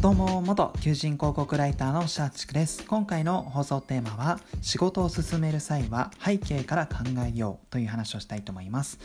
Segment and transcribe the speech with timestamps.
[0.00, 2.86] どうも元求人広告ライターのシャーチクです。
[2.86, 7.00] 今回の放送テーマは仕事を進める際は背景から考
[7.30, 8.98] えようという話をしたいと思います。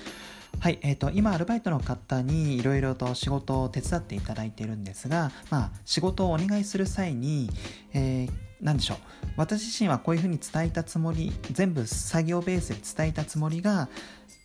[0.62, 7.50] はい、えーと、今アルバイトの方にいろいろと仕事を手伝っていただいているんですが、まあ、仕事をお願いする際に、
[7.94, 8.32] えー
[8.62, 8.98] 何でしょう。
[9.36, 13.90] 私自身はこういうふうに伝えたつもり全部作業ベースで伝えたつもりが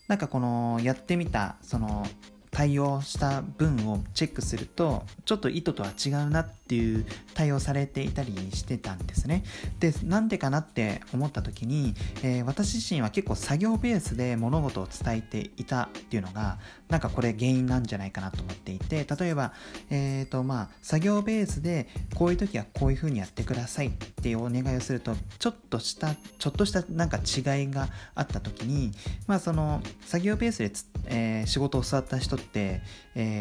[0.08, 2.04] なんかこのやってみたその
[2.50, 9.44] 対応した文をチェックするとちょっと意図とは違うなっていう対応されていたりしてたんですね。
[9.78, 16.58] でなんでかなって思った時に、えー、私自身は結構作業ベースで物事を伝えていたっていうのが
[16.88, 19.52] なんかこれ原因なんじゃないかなと思っていて例えば
[19.90, 28.92] えっ、ー、とまあ作業ベースでこういう時はこういう風にやってくださいっていうお願いをするとちょっとしたちょっとしたなんか違いがあった時に
[29.26, 30.72] まあその作業ベースで、
[31.06, 32.80] えー、仕事を教わった人って、え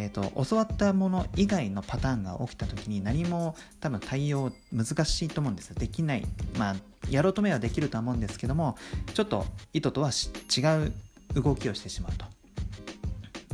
[0.07, 5.75] ーと、教わったもの以外のパターンが起きた時に何も多分対応難しいと思うんですよ。
[5.75, 6.25] できない。
[6.57, 6.75] まあ
[7.09, 8.77] やろうとめはできるとは思うんですけども
[9.13, 10.93] ちょっと意図とは違う
[11.41, 12.25] 動きをしてしまうと。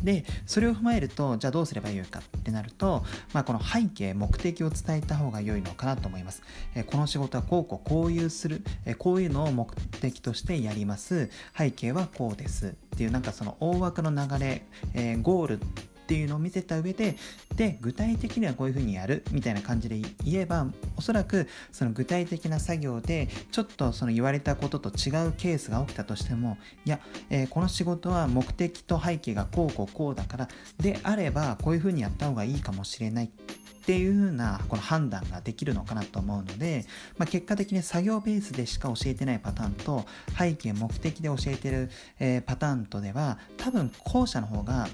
[0.06, 3.04] でそれを踏まえるとじゃあどうすればよいかってなると、
[3.34, 6.42] まあ、この背景目的を伝えた方が良いのかなと思います、
[6.76, 11.30] えこの仕事はこうこうこういうする、えこういうのを目的としてやります。
[11.58, 12.68] 背景はこうです。
[12.68, 15.60] っていうなんかその大枠の流れ、えー、ゴール
[16.06, 17.18] っていうのを見せた上で
[17.56, 27.00] で具体的にはこういうふうにやるみたいな感じで言えばおそらくその具体的な作業でちょっとその言われたことと違うケースが起きたとしてもいや、
[27.32, 33.26] えー、この仕事は目的と背景がこうこうこうだからであればこういうふうにやった方がいいかもしれない。
[33.26, 36.86] っていう風なこの判断ができるのかなと思うので、
[37.20, 44.88] まあ、結果的に作業ベースでしか教えてないパターンと背景目的で教えてる、えー、パターンとでは多分後者の方が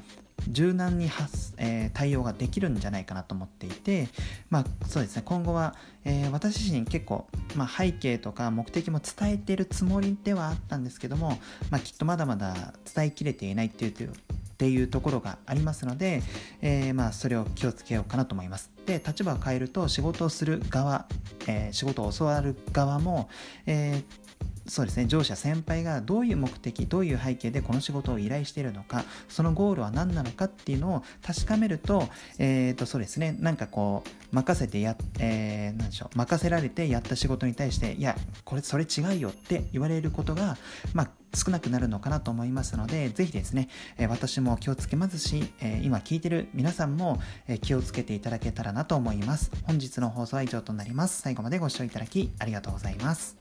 [0.47, 4.08] 柔軟に発、えー、対応ができるんじゃないかなと思っていて、
[4.50, 5.75] まあ、そうですね今後は、
[6.06, 16.22] えー、私自身結構、まあ、背景とか目的も伝えているつもりではあったんですけども、まあ、きっとまだまだ伝えきれていないっていうっていうところがありますので、
[16.62, 18.69] えー、まあそれを気をつけようかなと思います。
[18.85, 21.07] で立場を変えると仕事をする側、
[21.47, 23.28] えー、仕事を教わる側も、
[23.66, 24.22] えー
[24.71, 32.07] そうですね上司や先輩がどういう目的どういう背景でこの仕事を依頼しているのかそのゴールは何なのかっていうのを確かめると,、
[32.39, 38.15] えー、とそうですねなんかこう任せてや、えー、何でしょう任せられてやった仕事に対していや
[38.45, 40.55] これそれ違うよって言われることが、
[40.93, 49.49] まあ、少なくなるのかなと思いますので、ぜひですね、え私も気をつけますし、え今聞いてる皆さんも、え気をつけていただけたらなと思います。
[49.63, 51.21] 本日の放送は以上となります。
[51.21, 53.41] 最後までご視聴いただきありがとうございます。